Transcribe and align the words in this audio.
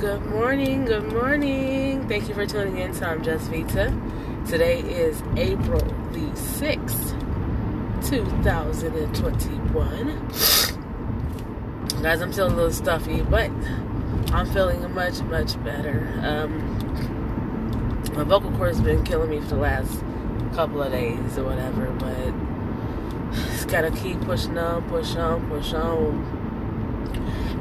Good 0.00 0.26
morning, 0.26 0.84
good 0.84 1.12
morning. 1.12 2.06
Thank 2.06 2.28
you 2.28 2.34
for 2.34 2.46
tuning 2.46 2.78
in 2.78 2.92
to 2.92 3.04
I'm 3.04 3.20
Just 3.20 3.50
Vita. 3.50 3.92
Today 4.46 4.78
is 4.78 5.20
April 5.36 5.80
the 6.12 6.30
6th, 6.36 7.18
2021. 8.08 10.28
Guys, 12.00 12.20
I'm 12.20 12.32
still 12.32 12.46
a 12.46 12.54
little 12.54 12.70
stuffy, 12.70 13.22
but 13.22 13.50
I'm 14.32 14.46
feeling 14.52 14.88
much, 14.94 15.20
much 15.22 15.60
better. 15.64 16.08
Um, 16.22 16.78
my 18.14 18.22
vocal 18.22 18.52
cord's 18.52 18.80
been 18.80 19.02
killing 19.02 19.30
me 19.30 19.40
for 19.40 19.46
the 19.46 19.56
last 19.56 20.00
couple 20.54 20.80
of 20.80 20.92
days 20.92 21.36
or 21.36 21.42
whatever, 21.42 21.90
but 21.98 22.32
just 23.50 23.66
gotta 23.66 23.90
keep 23.90 24.20
pushing 24.20 24.56
on, 24.58 24.88
push 24.88 25.16
on, 25.16 25.48
push 25.48 25.72
on. 25.72 26.37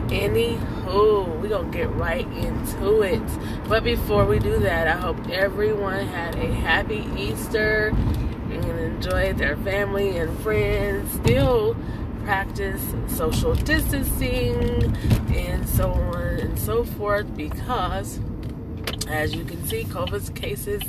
Anywho, 0.10 1.42
we 1.42 1.50
gonna 1.50 1.70
get 1.70 1.89
right 1.96 2.28
into 2.28 3.02
it. 3.02 3.21
But 3.68 3.84
before 3.84 4.25
we 4.25 4.39
do 4.39 4.57
that, 4.60 4.88
I 4.88 4.93
hope 4.93 5.18
everyone 5.30 6.07
had 6.07 6.36
a 6.36 6.47
happy 6.47 7.06
Easter 7.18 7.89
and 8.50 8.66
enjoyed 8.66 9.38
their 9.38 9.57
family 9.57 10.18
and 10.18 10.38
friends. 10.39 11.11
Still 11.11 11.75
practice 12.24 12.82
social 13.07 13.56
distancing 13.56 14.96
and 15.33 15.68
so 15.68 15.92
on 15.92 16.39
and 16.39 16.60
so 16.60 16.83
forth 16.83 17.36
because, 17.36 18.19
as 19.08 19.33
you 19.33 19.44
can 19.44 19.66
see, 19.66 19.83
COVID 19.83 20.36
cases 20.36 20.83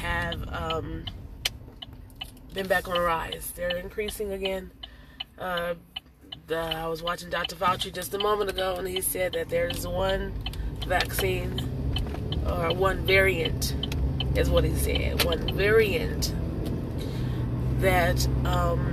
have 0.00 0.48
um, 0.52 1.04
been 2.54 2.66
back 2.66 2.88
on 2.88 2.96
a 2.96 3.00
rise. 3.00 3.52
They're 3.54 3.76
increasing 3.76 4.32
again. 4.32 4.70
Uh, 5.38 5.74
the, 6.46 6.58
I 6.58 6.86
was 6.86 7.02
watching 7.02 7.28
Dr. 7.28 7.56
Fauci 7.56 7.92
just 7.92 8.14
a 8.14 8.18
moment 8.18 8.50
ago, 8.50 8.76
and 8.76 8.86
he 8.86 9.00
said 9.00 9.32
that 9.32 9.48
there's 9.48 9.86
one 9.86 10.32
vaccine 10.86 11.58
or 12.46 12.72
one 12.72 13.04
variant, 13.04 13.74
is 14.36 14.48
what 14.48 14.62
he 14.64 14.74
said. 14.76 15.24
One 15.24 15.56
variant 15.56 16.32
that 17.80 18.26
um, 18.44 18.92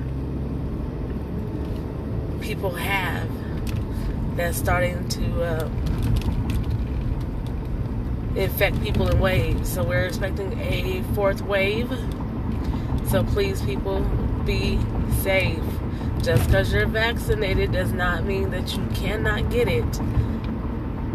people 2.42 2.72
have 2.72 3.30
that's 4.36 4.58
starting 4.58 5.08
to 5.10 5.44
uh, 5.44 5.70
infect 8.36 8.82
people 8.82 9.08
in 9.10 9.20
waves. 9.20 9.72
So 9.72 9.84
we're 9.84 10.06
expecting 10.06 10.60
a 10.60 11.04
fourth 11.14 11.42
wave. 11.44 11.90
So 13.10 13.24
please, 13.24 13.62
people, 13.62 14.00
be 14.44 14.80
safe. 15.22 15.60
Just 16.24 16.46
because 16.46 16.72
you're 16.72 16.86
vaccinated 16.86 17.74
does 17.74 17.92
not 17.92 18.24
mean 18.24 18.52
that 18.52 18.74
you 18.78 18.88
cannot 18.94 19.50
get 19.52 19.68
it. 19.68 20.00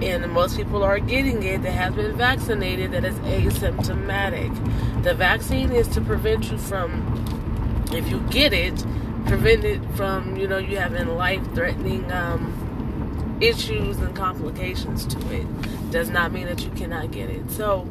And 0.03 0.31
most 0.33 0.59
people 0.59 0.83
are 0.83 0.99
getting 0.99 1.43
it 1.43 1.63
that 1.63 1.73
have 1.73 1.97
been 1.97 2.15
vaccinated 2.15 2.93
that 2.93 3.07
is 3.07 3.15
asymptomatic. 3.21 5.03
The 5.03 5.15
vaccine 5.15 5.73
is 5.73 5.89
to 5.89 6.03
prevent 6.03 6.51
you 6.51 6.59
from, 6.59 7.87
if 7.91 8.07
you 8.11 8.21
get 8.29 8.53
it, 8.53 8.85
prevent 9.27 9.65
it 9.65 9.81
from, 9.97 10.37
you 10.37 10.47
know, 10.47 10.59
you 10.59 10.77
having 10.77 11.09
life 11.17 11.43
threatening 11.55 12.13
um, 12.13 13.39
issues 13.41 13.97
and 14.01 14.15
complications 14.15 15.07
to 15.07 15.19
it. 15.33 15.91
Does 15.91 16.11
not 16.11 16.33
mean 16.33 16.47
that 16.49 16.63
you 16.63 16.71
cannot 16.73 17.13
get 17.13 17.31
it. 17.31 17.51
So 17.51 17.89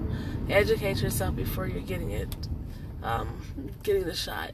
educate 0.49 1.01
yourself 1.01 1.35
before 1.35 1.65
you're 1.65 1.81
getting 1.81 2.11
it, 2.11 2.35
um, 3.01 3.41
getting 3.81 4.03
the 4.03 4.13
shot. 4.13 4.51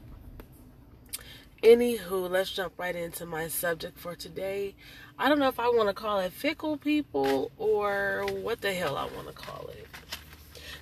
Anywho, 1.64 2.28
let's 2.28 2.50
jump 2.50 2.74
right 2.76 2.94
into 2.94 3.24
my 3.24 3.48
subject 3.48 3.98
for 3.98 4.14
today. 4.14 4.74
I 5.18 5.30
don't 5.30 5.38
know 5.38 5.48
if 5.48 5.58
I 5.58 5.68
want 5.68 5.88
to 5.88 5.94
call 5.94 6.18
it 6.18 6.30
fickle 6.30 6.76
people 6.76 7.50
or 7.56 8.26
what 8.42 8.60
the 8.60 8.74
hell 8.74 8.98
I 8.98 9.06
want 9.06 9.28
to 9.28 9.32
call 9.32 9.68
it. 9.68 9.86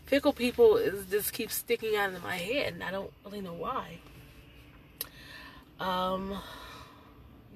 Fickle 0.07 0.33
people 0.33 0.77
is 0.79 1.07
just 1.07 1.33
keeps 1.33 1.55
sticking 1.55 1.95
out 1.95 2.13
of 2.13 2.25
my 2.25 2.37
head, 2.37 2.73
and 2.73 2.83
I 2.83 2.91
don't 2.91 3.13
really 3.25 3.41
know 3.41 3.53
why. 3.53 4.01
Um, 5.79 6.37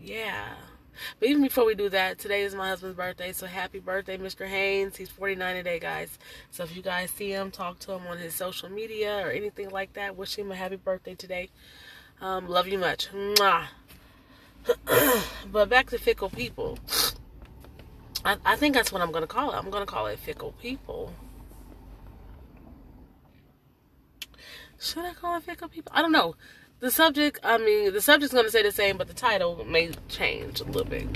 yeah. 0.01 0.51
But 1.19 1.29
even 1.29 1.43
before 1.43 1.65
we 1.65 1.75
do 1.75 1.89
that, 1.89 2.21
today 2.21 2.43
is 2.43 2.55
my 2.55 2.69
husband's 2.69 2.97
birthday, 2.97 3.33
so 3.33 3.47
happy 3.47 3.81
birthday, 3.81 4.19
Mr. 4.19 4.47
Haynes. 4.47 4.97
He's 4.97 5.11
49 5.11 5.57
today, 5.57 5.81
guys. 5.81 6.17
So 6.53 6.63
if 6.63 6.77
you 6.77 6.83
guys 6.83 7.11
see 7.11 7.31
him, 7.31 7.51
talk 7.51 7.81
to 7.81 7.93
him 7.93 8.07
on 8.07 8.19
his 8.19 8.37
social 8.37 8.69
media 8.69 9.27
or 9.27 9.33
anything 9.33 9.71
like 9.71 9.95
that, 9.95 10.17
wish 10.17 10.39
him 10.39 10.53
a 10.53 10.55
happy 10.55 10.77
birthday 10.77 11.17
today. 11.17 11.51
Um, 12.21 12.49
love 12.49 12.67
you 12.67 12.79
much. 12.79 13.09
Mwah. 13.13 13.67
but 15.53 15.69
back 15.69 15.91
to 15.91 15.99
fickle 15.99 16.31
people. 16.31 16.79
I, 18.25 18.37
I 18.45 18.57
think 18.57 18.75
that's 18.75 18.91
what 18.91 19.03
I'm 19.03 19.13
going 19.13 19.23
to 19.23 19.29
call 19.29 19.53
it. 19.53 19.57
I'm 19.57 19.71
going 19.71 19.85
to 19.85 19.91
call 19.91 20.07
it 20.07 20.19
fickle 20.19 20.53
people. 20.61 21.13
Should 24.79 25.05
I 25.05 25.15
call 25.15 25.37
it 25.37 25.43
fickle 25.43 25.69
people? 25.69 25.93
I 25.95 26.03
don't 26.03 26.13
know. 26.13 26.37
The 26.81 26.91
subject, 26.91 27.41
I 27.43 27.59
mean, 27.59 27.93
the 27.93 28.01
subject's 28.01 28.35
going 28.35 28.45
to 28.45 28.51
say 28.51 28.63
the 28.63 28.73
same, 28.73 28.97
but 28.99 29.09
the 29.09 29.15
title 29.15 29.65
may 29.65 29.93
change 30.09 30.61
a 30.61 30.65
little 30.65 30.85
bit. 30.85 31.07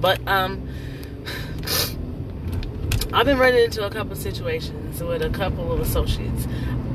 But, 0.00 0.26
um, 0.26 0.68
I've 3.16 3.24
been 3.24 3.38
running 3.38 3.64
into 3.64 3.82
a 3.82 3.88
couple 3.88 4.14
situations 4.14 5.02
with 5.02 5.22
a 5.22 5.30
couple 5.30 5.72
of 5.72 5.80
associates. 5.80 6.46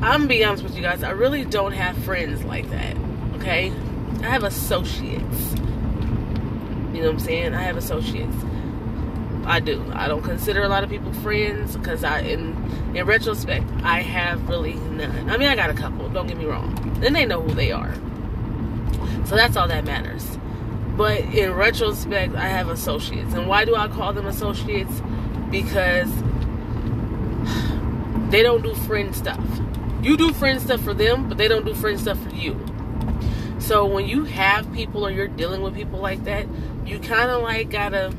I'm 0.04 0.20
gonna 0.20 0.28
be 0.28 0.44
honest 0.44 0.62
with 0.62 0.76
you 0.76 0.84
guys, 0.84 1.02
I 1.02 1.10
really 1.10 1.44
don't 1.44 1.72
have 1.72 1.98
friends 2.04 2.44
like 2.44 2.70
that. 2.70 2.96
Okay? 3.38 3.74
I 4.22 4.26
have 4.28 4.44
associates. 4.44 5.56
You 6.94 7.02
know 7.02 7.08
what 7.08 7.14
I'm 7.14 7.20
saying? 7.20 7.56
I 7.56 7.64
have 7.64 7.76
associates. 7.76 8.36
I 9.46 9.62
do. 9.62 9.84
I 9.96 10.08
don't 10.08 10.22
consider 10.22 10.62
a 10.62 10.68
lot 10.68 10.84
of 10.84 10.92
people 10.92 11.12
friends 11.12 11.76
because 11.76 12.04
I, 12.04 12.20
in 12.20 12.56
in 12.94 13.08
retrospect, 13.08 13.66
I 13.82 14.04
have 14.04 14.48
really 14.48 14.76
none. 14.76 15.28
I 15.28 15.38
mean, 15.38 15.48
I 15.48 15.56
got 15.56 15.72
a 15.72 15.74
couple. 15.74 16.08
Don't 16.10 16.28
get 16.28 16.38
me 16.38 16.46
wrong, 16.46 16.78
and 17.04 17.16
they 17.16 17.26
know 17.26 17.42
who 17.42 17.56
they 17.56 17.72
are. 17.72 17.96
So 19.26 19.36
that's 19.36 19.58
all 19.58 19.68
that 19.70 19.86
matters. 19.86 20.38
But 20.96 21.22
in 21.22 21.54
retrospect, 21.54 22.36
I 22.36 22.48
have 22.48 22.70
associates, 22.70 23.34
and 23.34 23.48
why 23.48 23.66
do 23.66 23.76
I 23.76 23.88
call 23.88 24.14
them 24.14 24.28
associates? 24.28 25.02
Because 25.52 26.10
they 28.32 28.42
don't 28.42 28.64
do 28.64 28.74
friend 28.74 29.16
stuff. 29.16 29.44
You 30.02 30.18
do 30.18 30.34
friend 30.34 30.60
stuff 30.62 30.82
for 30.82 30.94
them, 30.94 31.30
but 31.30 31.38
they 31.38 31.48
don't 31.48 31.66
do 31.66 31.76
friend 31.76 32.00
stuff 32.00 32.22
for 32.24 32.34
you. 32.34 32.60
So 33.60 33.86
when 33.86 34.08
you 34.08 34.24
have 34.26 34.72
people 34.74 35.06
or 35.06 35.12
you're 35.12 35.28
dealing 35.28 35.62
with 35.62 35.76
people 35.76 36.00
like 36.00 36.24
that, 36.24 36.48
you 36.86 37.00
kind 37.00 37.30
of 37.30 37.44
like 37.44 37.70
gotta 37.70 38.12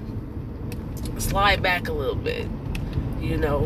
slide 1.19 1.63
back 1.63 1.89
a 1.89 1.93
little 1.93 2.15
bit, 2.15 2.47
you 3.21 3.37
know, 3.37 3.65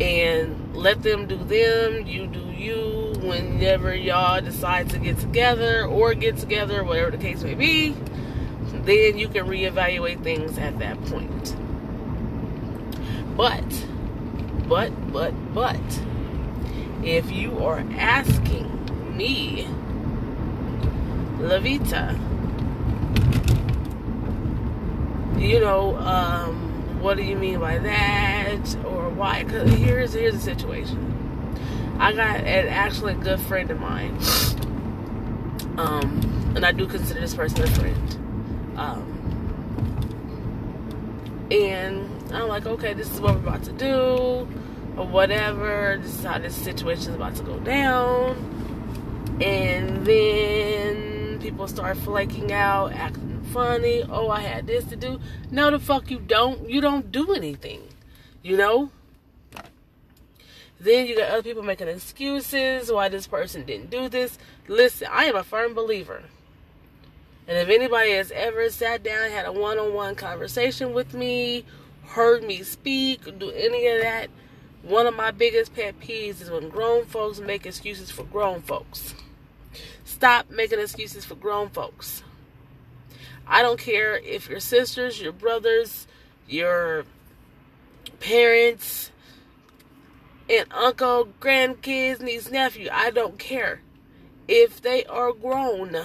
and 0.00 0.76
let 0.76 1.02
them 1.02 1.26
do 1.26 1.36
them, 1.36 2.06
you 2.06 2.26
do 2.26 2.40
you. 2.50 3.12
Whenever 3.20 3.94
y'all 3.94 4.40
decide 4.40 4.90
to 4.90 4.98
get 4.98 5.18
together 5.18 5.84
or 5.84 6.14
get 6.14 6.36
together, 6.36 6.84
whatever 6.84 7.10
the 7.10 7.18
case 7.18 7.42
may 7.42 7.54
be, 7.54 7.96
then 8.84 9.18
you 9.18 9.28
can 9.28 9.46
reevaluate 9.46 10.22
things 10.22 10.58
at 10.58 10.78
that 10.78 11.02
point. 11.06 11.56
But, 13.36 13.86
but, 14.66 15.12
but, 15.12 15.54
but, 15.54 16.00
if 17.02 17.30
you 17.30 17.58
are 17.64 17.84
asking 17.98 19.14
me, 19.16 19.68
Lavita, 21.38 22.18
you 25.38 25.60
know, 25.60 25.96
um, 25.98 27.00
what 27.02 27.18
do 27.18 27.22
you 27.22 27.36
mean 27.36 27.60
by 27.60 27.78
that, 27.78 28.76
or 28.86 29.10
why? 29.10 29.44
Because 29.44 29.70
here's 29.74 30.14
here's 30.14 30.34
the 30.34 30.40
situation. 30.40 31.12
I 32.00 32.12
got 32.12 32.40
an 32.40 32.68
actually 32.68 33.14
good 33.14 33.38
friend 33.40 33.70
of 33.70 33.78
mine, 33.78 34.18
um, 35.76 36.52
and 36.56 36.64
I 36.64 36.72
do 36.72 36.86
consider 36.86 37.20
this 37.20 37.34
person 37.34 37.62
a 37.62 37.66
friend. 37.66 38.76
Um, 38.76 39.12
and 41.50 42.05
I'm 42.32 42.48
like, 42.48 42.66
okay, 42.66 42.94
this 42.94 43.10
is 43.12 43.20
what 43.20 43.34
we're 43.34 43.40
about 43.40 43.62
to 43.64 43.72
do, 43.72 44.48
or 44.96 45.06
whatever. 45.06 45.98
This 46.00 46.18
is 46.18 46.24
how 46.24 46.38
this 46.38 46.54
situation 46.54 47.10
is 47.10 47.16
about 47.16 47.36
to 47.36 47.42
go 47.42 47.58
down. 47.60 49.38
And 49.40 50.06
then 50.06 51.38
people 51.40 51.68
start 51.68 51.96
flaking 51.98 52.52
out, 52.52 52.92
acting 52.92 53.42
funny. 53.52 54.02
Oh, 54.02 54.28
I 54.28 54.40
had 54.40 54.66
this 54.66 54.84
to 54.86 54.96
do. 54.96 55.20
No, 55.50 55.70
the 55.70 55.78
fuck 55.78 56.10
you 56.10 56.18
don't. 56.18 56.68
You 56.68 56.80
don't 56.80 57.12
do 57.12 57.32
anything. 57.32 57.82
You 58.42 58.56
know? 58.56 58.90
Then 60.78 61.06
you 61.06 61.16
got 61.16 61.30
other 61.30 61.42
people 61.42 61.62
making 61.62 61.88
excuses 61.88 62.92
why 62.92 63.08
this 63.08 63.26
person 63.26 63.64
didn't 63.64 63.90
do 63.90 64.08
this. 64.08 64.38
Listen, 64.68 65.08
I 65.10 65.24
am 65.24 65.36
a 65.36 65.42
firm 65.42 65.74
believer. 65.74 66.22
And 67.48 67.56
if 67.56 67.68
anybody 67.68 68.12
has 68.12 68.30
ever 68.32 68.68
sat 68.70 69.02
down, 69.02 69.30
had 69.30 69.46
a 69.46 69.52
one 69.52 69.78
on 69.78 69.94
one 69.94 70.16
conversation 70.16 70.92
with 70.92 71.14
me, 71.14 71.64
heard 72.08 72.42
me 72.42 72.62
speak, 72.62 73.24
do 73.38 73.50
any 73.50 73.86
of 73.88 74.02
that, 74.02 74.28
one 74.82 75.06
of 75.06 75.16
my 75.16 75.30
biggest 75.30 75.74
pet 75.74 75.98
peeves 76.00 76.40
is 76.40 76.50
when 76.50 76.68
grown 76.68 77.04
folks 77.06 77.40
make 77.40 77.66
excuses 77.66 78.10
for 78.10 78.22
grown 78.24 78.62
folks. 78.62 79.14
Stop 80.04 80.48
making 80.50 80.78
excuses 80.78 81.24
for 81.24 81.34
grown 81.34 81.68
folks. 81.68 82.22
I 83.46 83.62
don't 83.62 83.78
care 83.78 84.16
if 84.16 84.48
your 84.48 84.60
sisters, 84.60 85.20
your 85.20 85.32
brothers, 85.32 86.06
your 86.48 87.04
parents, 88.20 89.10
and 90.48 90.66
uncle, 90.72 91.28
grandkids, 91.40 92.20
niece, 92.20 92.50
nephew. 92.50 92.88
I 92.92 93.10
don't 93.10 93.38
care. 93.38 93.80
If 94.48 94.80
they 94.80 95.04
are 95.06 95.32
grown, 95.32 95.96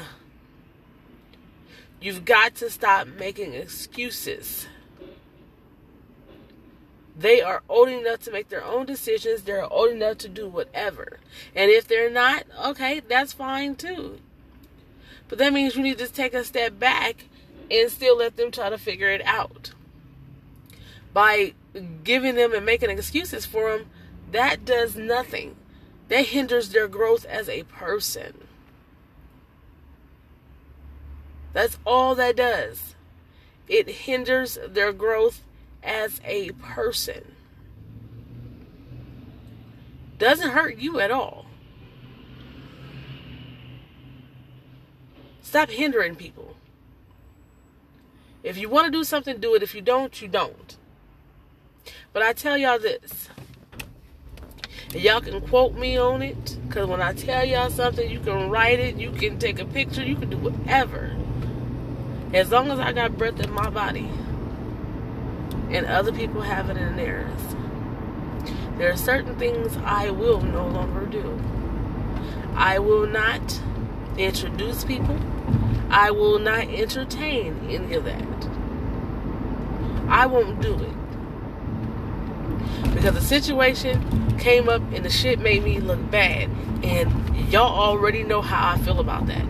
you've 2.01 2.25
got 2.25 2.55
to 2.55 2.69
stop 2.69 3.07
making 3.07 3.53
excuses. 3.53 4.67
They 7.17 7.41
are 7.41 7.63
old 7.67 7.89
enough 7.89 8.21
to 8.21 8.31
make 8.31 8.49
their 8.49 8.63
own 8.63 8.85
decisions. 8.85 9.43
They're 9.43 9.65
old 9.65 9.91
enough 9.91 10.17
to 10.19 10.29
do 10.29 10.47
whatever. 10.47 11.19
And 11.55 11.69
if 11.69 11.87
they're 11.87 12.09
not, 12.09 12.43
okay, 12.65 13.01
that's 13.01 13.33
fine 13.33 13.75
too. 13.75 14.19
But 15.27 15.37
that 15.37 15.53
means 15.53 15.75
you 15.75 15.83
need 15.83 15.97
to 15.97 16.07
take 16.07 16.33
a 16.33 16.43
step 16.43 16.79
back 16.79 17.25
and 17.69 17.89
still 17.89 18.17
let 18.17 18.37
them 18.37 18.51
try 18.51 18.69
to 18.69 18.77
figure 18.77 19.09
it 19.09 19.25
out. 19.25 19.71
By 21.13 21.53
giving 22.03 22.35
them 22.35 22.53
and 22.53 22.65
making 22.65 22.89
excuses 22.89 23.45
for 23.45 23.77
them, 23.77 23.87
that 24.31 24.65
does 24.65 24.95
nothing. 24.95 25.55
That 26.09 26.27
hinders 26.27 26.69
their 26.69 26.87
growth 26.87 27.25
as 27.25 27.47
a 27.47 27.63
person. 27.63 28.47
That's 31.53 31.77
all 31.85 32.15
that 32.15 32.37
does. 32.37 32.95
It 33.67 33.89
hinders 33.89 34.57
their 34.67 34.91
growth 34.91 35.41
as 35.83 36.21
a 36.23 36.51
person. 36.51 37.35
Doesn't 40.17 40.51
hurt 40.51 40.77
you 40.77 40.99
at 40.99 41.11
all. 41.11 41.45
Stop 45.41 45.69
hindering 45.69 46.15
people. 46.15 46.55
If 48.43 48.57
you 48.57 48.69
want 48.69 48.85
to 48.85 48.91
do 48.91 49.03
something, 49.03 49.39
do 49.39 49.55
it. 49.55 49.63
If 49.63 49.75
you 49.75 49.81
don't, 49.81 50.21
you 50.21 50.27
don't. 50.27 50.77
But 52.13 52.23
I 52.23 52.33
tell 52.33 52.57
y'all 52.57 52.79
this. 52.79 53.29
And 54.93 55.01
y'all 55.01 55.21
can 55.21 55.41
quote 55.41 55.75
me 55.75 55.97
on 55.97 56.21
it. 56.21 56.57
Because 56.67 56.87
when 56.87 57.01
I 57.01 57.13
tell 57.13 57.45
y'all 57.45 57.69
something, 57.69 58.09
you 58.09 58.19
can 58.19 58.49
write 58.49 58.79
it, 58.79 58.97
you 58.97 59.11
can 59.11 59.39
take 59.39 59.59
a 59.59 59.65
picture, 59.65 60.03
you 60.03 60.15
can 60.15 60.29
do 60.29 60.37
whatever. 60.37 61.15
As 62.33 62.51
long 62.51 62.71
as 62.71 62.79
I 62.79 62.93
got 62.93 63.17
breath 63.17 63.39
in 63.39 63.51
my 63.51 63.69
body 63.69 64.09
and 65.71 65.85
other 65.85 66.11
people 66.11 66.41
have 66.41 66.69
it 66.69 66.77
in 66.77 66.95
theirs. 66.97 67.39
There 68.77 68.91
are 68.91 68.97
certain 68.97 69.35
things 69.37 69.77
I 69.85 70.11
will 70.11 70.41
no 70.41 70.67
longer 70.67 71.05
do. 71.05 71.39
I 72.55 72.79
will 72.79 73.07
not 73.07 73.61
introduce 74.17 74.83
people. 74.83 75.17
I 75.89 76.11
will 76.11 76.39
not 76.39 76.67
entertain 76.67 77.57
any 77.69 77.93
of 77.95 78.05
that. 78.05 78.49
I 80.07 80.25
won't 80.25 80.61
do 80.61 80.73
it. 80.73 80.93
Because 82.93 83.13
the 83.13 83.21
situation 83.21 84.37
came 84.37 84.67
up 84.67 84.81
and 84.93 85.05
the 85.05 85.09
shit 85.09 85.39
made 85.39 85.63
me 85.63 85.79
look 85.79 86.11
bad. 86.11 86.49
And 86.83 87.51
y'all 87.51 87.79
already 87.79 88.23
know 88.23 88.41
how 88.41 88.73
I 88.73 88.77
feel 88.79 88.99
about 88.99 89.27
that. 89.27 89.45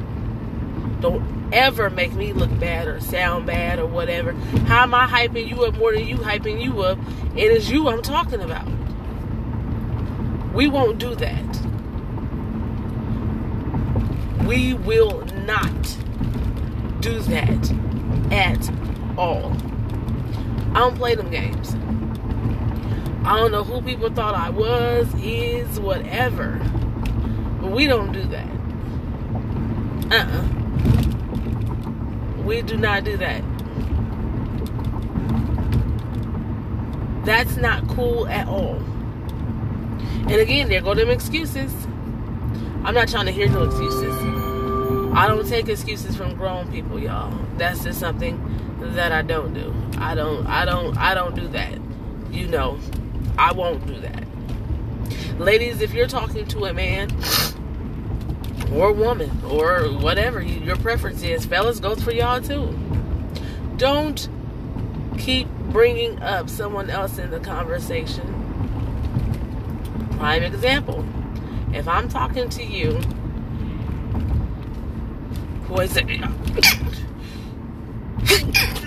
Don't 1.01 1.51
ever 1.51 1.89
make 1.89 2.13
me 2.13 2.31
look 2.31 2.57
bad 2.59 2.87
or 2.87 3.01
sound 3.01 3.45
bad 3.45 3.79
or 3.79 3.87
whatever. 3.87 4.33
How 4.67 4.83
am 4.83 4.93
I 4.93 5.07
hyping 5.07 5.49
you 5.49 5.65
up 5.65 5.75
more 5.75 5.93
than 5.93 6.07
you 6.07 6.17
hyping 6.17 6.63
you 6.63 6.81
up? 6.81 6.99
It 7.35 7.51
is 7.51 7.71
you 7.71 7.87
I'm 7.89 8.01
talking 8.01 8.41
about. 8.41 8.67
We 10.53 10.67
won't 10.67 10.99
do 10.99 11.15
that. 11.15 11.61
We 14.45 14.73
will 14.73 15.25
not 15.45 15.97
do 16.99 17.19
that 17.19 17.71
at 18.31 18.71
all. 19.17 19.55
I 20.73 20.79
don't 20.79 20.95
play 20.95 21.15
them 21.15 21.29
games. 21.31 21.75
I 23.25 23.37
don't 23.37 23.51
know 23.51 23.63
who 23.63 23.81
people 23.81 24.09
thought 24.09 24.35
I 24.35 24.49
was, 24.49 25.07
is, 25.15 25.79
whatever. 25.79 26.59
But 27.61 27.71
we 27.71 27.87
don't 27.87 28.11
do 28.11 28.23
that. 28.23 28.47
Uh 30.11 30.15
uh-uh. 30.15 30.57
uh 30.57 30.60
we 32.43 32.61
do 32.61 32.77
not 32.77 33.03
do 33.03 33.17
that. 33.17 33.43
That's 37.25 37.55
not 37.57 37.87
cool 37.87 38.27
at 38.27 38.47
all. 38.47 38.75
And 40.27 40.31
again, 40.31 40.69
there 40.69 40.81
go 40.81 40.93
them 40.93 41.09
excuses. 41.09 41.73
I'm 42.83 42.93
not 42.93 43.07
trying 43.07 43.25
to 43.27 43.31
hear 43.31 43.47
no 43.49 43.63
excuses. 43.63 44.15
I 45.13 45.27
don't 45.27 45.47
take 45.47 45.67
excuses 45.67 46.15
from 46.15 46.35
grown 46.35 46.71
people, 46.71 46.97
y'all. 46.97 47.37
That's 47.57 47.83
just 47.83 47.99
something 47.99 48.39
that 48.79 49.11
I 49.11 49.21
don't 49.21 49.53
do. 49.53 49.73
I 49.97 50.15
don't 50.15 50.47
I 50.47 50.65
don't 50.65 50.97
I 50.97 51.13
don't 51.13 51.35
do 51.35 51.47
that. 51.49 51.77
You 52.31 52.47
know, 52.47 52.79
I 53.37 53.51
won't 53.51 53.85
do 53.85 53.99
that. 53.99 54.23
Ladies, 55.37 55.81
if 55.81 55.93
you're 55.93 56.07
talking 56.07 56.47
to 56.47 56.65
a 56.65 56.73
man 56.73 57.09
or 58.73 58.93
woman 58.93 59.29
or 59.49 59.83
whatever 59.99 60.41
your 60.41 60.77
preference 60.77 61.23
is. 61.23 61.45
Fellas, 61.45 61.79
goes 61.79 62.01
for 62.01 62.11
y'all 62.11 62.41
too. 62.41 62.77
Don't 63.77 64.29
keep 65.17 65.47
bringing 65.69 66.21
up 66.21 66.49
someone 66.49 66.89
else 66.89 67.17
in 67.17 67.29
the 67.31 67.39
conversation. 67.39 68.27
Prime 70.17 70.43
example. 70.43 71.05
If 71.73 71.87
I'm 71.87 72.09
talking 72.09 72.49
to 72.49 72.63
you, 72.63 72.91
who 75.63 75.79
is 75.79 75.95
it? 75.97 76.05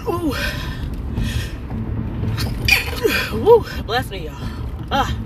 Ooh. 0.09 0.35
Woo, 3.33 3.65
bless 3.85 4.11
me, 4.11 4.27
y'all. 4.27 4.37
Ah. 4.91 5.19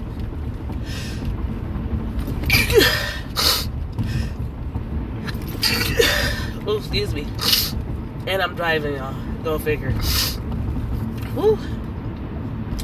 Oh, 6.71 6.77
excuse 6.77 7.15
me. 7.15 7.27
And 8.27 8.43
I'm 8.43 8.55
driving, 8.55 8.97
y'all. 8.97 9.15
Go 9.43 9.59
figure. 9.59 9.91
Woo. 11.35 11.59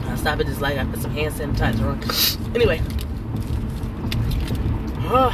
I'll 0.05 0.17
stop 0.17 0.41
at 0.41 0.47
this 0.47 0.63
light. 0.63 0.79
I 0.79 0.87
put 0.87 1.03
some 1.03 1.11
hand 1.11 1.35
sanitizer 1.35 1.83
on. 1.83 2.55
Anyway. 2.55 2.81
Oh, 5.01 5.29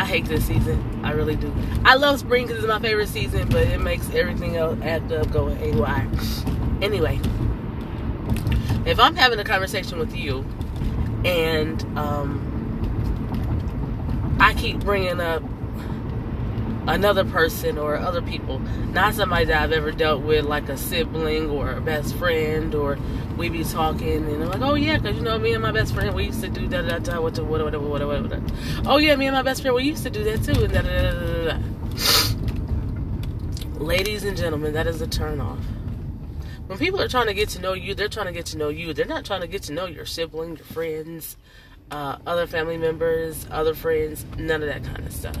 I 0.00 0.04
hate 0.04 0.24
this 0.24 0.44
season. 0.44 1.00
I 1.04 1.12
really 1.12 1.36
do. 1.36 1.54
I 1.84 1.94
love 1.94 2.18
spring 2.18 2.48
because 2.48 2.58
it's 2.58 2.66
my 2.66 2.80
favorite 2.80 3.08
season, 3.08 3.48
but 3.48 3.68
it 3.68 3.80
makes 3.80 4.10
everything 4.10 4.56
else 4.56 4.76
act 4.82 5.12
up, 5.12 5.30
go 5.30 5.46
haywire. 5.54 6.10
Anyway. 6.82 7.20
If 8.84 8.98
I'm 8.98 9.14
having 9.14 9.38
a 9.38 9.44
conversation 9.44 10.00
with 10.00 10.16
you 10.16 10.44
and 11.24 11.80
um, 11.96 12.40
I 14.40 14.54
keep 14.54 14.80
bringing 14.80 15.20
up 15.20 15.44
another 16.86 17.24
person 17.24 17.78
or 17.78 17.96
other 17.96 18.20
people, 18.22 18.58
not 18.58 19.14
somebody 19.14 19.46
that 19.46 19.62
I've 19.62 19.72
ever 19.72 19.90
dealt 19.90 20.22
with, 20.22 20.44
like 20.44 20.68
a 20.68 20.76
sibling 20.76 21.50
or 21.50 21.72
a 21.72 21.80
best 21.80 22.14
friend, 22.16 22.74
or 22.74 22.98
we 23.36 23.48
be 23.48 23.64
talking 23.64 24.24
and 24.24 24.42
I'm 24.42 24.48
like, 24.50 24.60
oh 24.60 24.74
yeah, 24.74 24.98
because 24.98 25.16
you 25.16 25.22
know, 25.22 25.38
me 25.38 25.52
and 25.52 25.62
my 25.62 25.72
best 25.72 25.94
friend, 25.94 26.14
we 26.14 26.24
used 26.24 26.40
to 26.42 26.48
do 26.48 26.66
da, 26.68 26.82
what. 27.18 27.38
Oh 28.86 28.98
yeah, 28.98 29.16
me 29.16 29.26
and 29.26 29.34
my 29.34 29.42
best 29.42 29.62
friend, 29.62 29.74
we 29.74 29.84
used 29.84 30.02
to 30.04 30.10
do 30.10 30.22
that 30.24 30.42
too, 30.44 30.64
and 30.64 30.72
da. 30.72 31.58
Ladies 33.84 34.24
and 34.24 34.36
gentlemen, 34.36 34.72
that 34.74 34.86
is 34.86 35.00
a 35.00 35.06
turn 35.06 35.40
off. 35.40 35.58
When 36.66 36.78
people 36.78 37.00
are 37.00 37.08
trying 37.08 37.26
to 37.26 37.34
get 37.34 37.50
to 37.50 37.60
know 37.60 37.74
you, 37.74 37.94
they're 37.94 38.08
trying 38.08 38.26
to 38.26 38.32
get 38.32 38.46
to 38.46 38.58
know 38.58 38.68
you. 38.68 38.94
They're 38.94 39.04
not 39.04 39.24
trying 39.24 39.42
to 39.42 39.46
get 39.46 39.64
to 39.64 39.72
know 39.72 39.86
your 39.86 40.06
sibling, 40.06 40.56
your 40.56 40.64
friends, 40.64 41.36
uh, 41.90 42.16
other 42.26 42.46
family 42.46 42.78
members, 42.78 43.46
other 43.50 43.74
friends, 43.74 44.24
none 44.38 44.62
of 44.62 44.68
that 44.68 44.84
kind 44.84 45.06
of 45.06 45.12
stuff. 45.12 45.36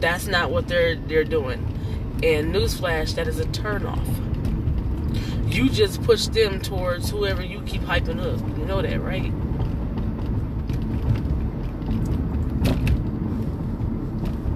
That's 0.00 0.26
not 0.26 0.50
what 0.50 0.68
they're 0.68 0.96
they're 0.96 1.24
doing. 1.24 1.66
And 2.22 2.54
newsflash, 2.54 3.14
that 3.14 3.28
is 3.28 3.38
a 3.38 3.46
turnoff. 3.46 4.06
You 5.52 5.68
just 5.68 6.02
push 6.02 6.26
them 6.26 6.60
towards 6.60 7.10
whoever 7.10 7.42
you 7.42 7.60
keep 7.62 7.82
hyping 7.82 8.20
up. 8.20 8.40
You 8.58 8.64
know 8.66 8.82
that, 8.82 9.00
right? 9.00 9.32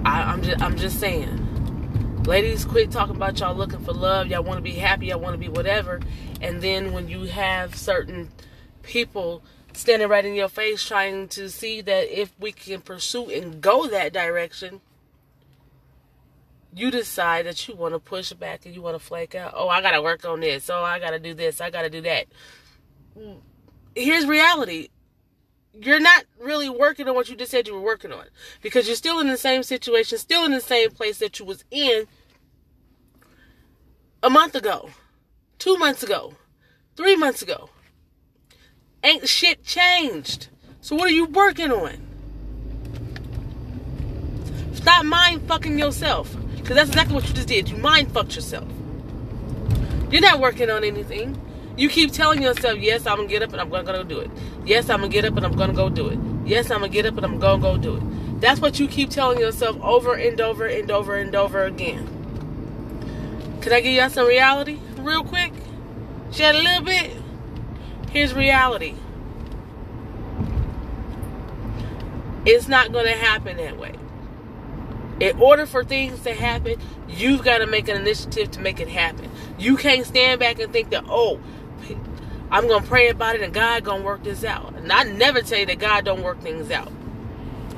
I, 0.05 0.21
I'm 0.21 0.41
just 0.41 0.61
I'm 0.61 0.77
just 0.77 0.99
saying. 0.99 1.41
Ladies, 2.25 2.65
quit 2.65 2.89
talking 2.89 3.15
about 3.15 3.39
y'all 3.39 3.55
looking 3.55 3.83
for 3.83 3.93
love. 3.93 4.27
Y'all 4.27 4.43
want 4.43 4.57
to 4.57 4.63
be 4.63 4.71
happy. 4.71 5.07
Y'all 5.07 5.19
want 5.19 5.33
to 5.33 5.37
be 5.37 5.49
whatever. 5.49 5.99
And 6.41 6.61
then 6.61 6.91
when 6.91 7.07
you 7.07 7.23
have 7.25 7.75
certain 7.75 8.29
people 8.81 9.43
standing 9.73 10.07
right 10.07 10.25
in 10.25 10.33
your 10.33 10.47
face 10.47 10.83
trying 10.83 11.27
to 11.27 11.49
see 11.49 11.81
that 11.81 12.07
if 12.09 12.33
we 12.39 12.51
can 12.51 12.81
pursue 12.81 13.29
and 13.29 13.61
go 13.61 13.87
that 13.87 14.13
direction, 14.13 14.81
you 16.75 16.91
decide 16.91 17.45
that 17.45 17.67
you 17.67 17.75
want 17.75 17.93
to 17.93 17.99
push 17.99 18.33
back 18.33 18.65
and 18.65 18.75
you 18.75 18.81
want 18.81 18.99
to 18.99 19.03
flake 19.03 19.33
out. 19.33 19.53
Oh, 19.55 19.69
I 19.69 19.81
got 19.81 19.91
to 19.91 20.01
work 20.01 20.25
on 20.25 20.41
this. 20.41 20.69
Oh, 20.69 20.83
I 20.83 20.99
got 20.99 21.11
to 21.11 21.19
do 21.19 21.33
this. 21.33 21.61
I 21.61 21.69
got 21.69 21.83
to 21.83 21.89
do 21.89 22.01
that. 22.01 22.25
Here's 23.95 24.25
reality. 24.25 24.89
You're 25.73 26.01
not 26.01 26.25
really 26.39 26.69
working 26.69 27.07
on 27.07 27.15
what 27.15 27.29
you 27.29 27.35
just 27.35 27.51
said 27.51 27.67
you 27.67 27.73
were 27.73 27.81
working 27.81 28.11
on 28.11 28.25
because 28.61 28.87
you're 28.87 28.95
still 28.95 29.19
in 29.19 29.27
the 29.27 29.37
same 29.37 29.63
situation, 29.63 30.17
still 30.17 30.43
in 30.43 30.51
the 30.51 30.61
same 30.61 30.91
place 30.91 31.19
that 31.19 31.39
you 31.39 31.45
was 31.45 31.63
in 31.71 32.07
a 34.21 34.29
month 34.29 34.55
ago, 34.55 34.89
two 35.59 35.77
months 35.77 36.03
ago, 36.03 36.33
three 36.97 37.15
months 37.15 37.41
ago. 37.41 37.69
Ain't 39.03 39.27
shit 39.29 39.63
changed. 39.63 40.49
So 40.81 40.95
what 40.95 41.07
are 41.07 41.13
you 41.13 41.25
working 41.25 41.71
on? 41.71 42.05
Stop 44.73 45.05
mind 45.05 45.41
fucking 45.47 45.79
yourself. 45.79 46.35
Because 46.65 46.77
that's 46.77 46.89
exactly 46.89 47.13
what 47.13 47.27
you 47.27 47.33
just 47.35 47.47
did. 47.47 47.69
You 47.69 47.77
mind 47.77 48.11
fucked 48.11 48.33
yourself. 48.35 48.67
You're 50.09 50.23
not 50.23 50.39
working 50.39 50.71
on 50.71 50.83
anything. 50.83 51.39
You 51.77 51.89
keep 51.89 52.11
telling 52.11 52.41
yourself, 52.41 52.79
yes, 52.79 53.05
I'm 53.05 53.17
going 53.17 53.27
to 53.27 53.31
get 53.31 53.43
up 53.43 53.51
and 53.51 53.61
I'm 53.61 53.69
going 53.69 53.85
to 53.85 53.93
go 53.93 54.01
do 54.01 54.17
it. 54.17 54.31
Yes, 54.65 54.89
I'm 54.89 55.01
going 55.01 55.11
to 55.11 55.13
get 55.13 55.25
up 55.25 55.37
and 55.37 55.45
I'm 55.45 55.55
going 55.55 55.69
to 55.69 55.75
go 55.75 55.89
do 55.89 56.07
it. 56.07 56.17
Yes, 56.43 56.71
I'm 56.71 56.79
going 56.79 56.89
to 56.89 56.95
get 56.95 57.05
up 57.05 57.17
and 57.17 57.23
I'm 57.23 57.37
going 57.37 57.61
to 57.61 57.67
go 57.67 57.77
do 57.77 57.97
it. 57.97 58.41
That's 58.41 58.59
what 58.59 58.79
you 58.79 58.87
keep 58.87 59.11
telling 59.11 59.37
yourself 59.37 59.79
over 59.79 60.15
and 60.15 60.41
over 60.41 60.65
and 60.65 60.89
over 60.89 61.15
and 61.15 61.35
over 61.35 61.65
again. 61.65 63.59
Can 63.61 63.71
I 63.71 63.81
give 63.81 63.93
y'all 63.93 64.09
some 64.09 64.25
reality 64.25 64.79
real 64.97 65.23
quick? 65.23 65.53
Shed 66.31 66.55
a 66.55 66.57
little 66.57 66.81
bit? 66.81 67.11
Here's 68.09 68.33
reality. 68.33 68.95
It's 72.43 72.67
not 72.67 72.91
going 72.91 73.05
to 73.05 73.13
happen 73.13 73.57
that 73.57 73.77
way. 73.77 73.93
In 75.19 75.39
order 75.39 75.65
for 75.65 75.83
things 75.83 76.19
to 76.21 76.33
happen, 76.33 76.75
you've 77.07 77.43
got 77.43 77.59
to 77.59 77.67
make 77.67 77.87
an 77.87 77.95
initiative 77.95 78.51
to 78.51 78.59
make 78.59 78.79
it 78.79 78.89
happen. 78.89 79.31
You 79.57 79.77
can't 79.77 80.05
stand 80.05 80.39
back 80.39 80.59
and 80.59 80.73
think 80.73 80.89
that, 80.89 81.05
oh, 81.07 81.39
I'm 82.51 82.67
gonna 82.67 82.85
pray 82.85 83.09
about 83.09 83.35
it 83.35 83.41
and 83.41 83.53
God 83.53 83.83
gonna 83.83 84.03
work 84.03 84.23
this 84.23 84.43
out. 84.43 84.75
And 84.75 84.91
I 84.91 85.03
never 85.03 85.41
tell 85.41 85.59
you 85.59 85.65
that 85.67 85.79
God 85.79 86.05
don't 86.05 86.21
work 86.21 86.41
things 86.41 86.69
out. 86.69 86.91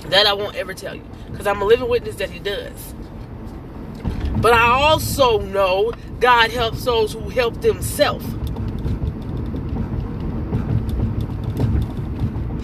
That 0.09 0.25
I 0.25 0.33
won't 0.33 0.55
ever 0.55 0.73
tell 0.73 0.95
you. 0.95 1.03
Because 1.31 1.47
I'm 1.47 1.61
a 1.61 1.65
living 1.65 1.87
witness 1.89 2.15
that 2.15 2.29
he 2.29 2.39
does. 2.39 2.93
But 4.37 4.53
I 4.53 4.67
also 4.67 5.39
know 5.39 5.93
God 6.19 6.51
helps 6.51 6.83
those 6.83 7.13
who 7.13 7.29
help 7.29 7.61
themselves. 7.61 8.25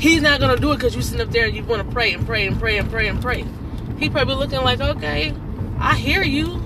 He's 0.02 0.22
not 0.22 0.40
gonna 0.40 0.58
do 0.58 0.72
it 0.74 0.78
because 0.78 0.96
you 0.96 1.02
sit 1.02 1.22
up 1.22 1.32
there 1.32 1.46
and 1.46 1.56
you 1.56 1.64
want 1.64 1.88
to 1.88 1.94
pray 1.94 2.14
and 2.14 2.26
pray 2.26 2.46
and 2.46 2.60
pray 2.60 2.78
and 2.78 2.90
pray 2.90 3.08
and 3.08 3.22
pray. 3.22 3.46
He 4.04 4.10
probably 4.10 4.36
looking 4.36 4.60
like, 4.64 4.82
okay, 4.82 5.34
I 5.80 5.96
hear 5.96 6.24
you. 6.24 6.58